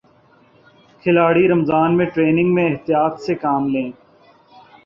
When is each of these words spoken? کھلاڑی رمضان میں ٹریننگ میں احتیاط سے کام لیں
کھلاڑی 1.03 1.47
رمضان 1.47 1.97
میں 1.97 2.05
ٹریننگ 2.05 2.53
میں 2.53 2.67
احتیاط 2.69 3.21
سے 3.21 3.35
کام 3.37 3.67
لیں 3.69 3.89